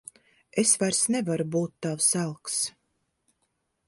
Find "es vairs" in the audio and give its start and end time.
0.61-1.01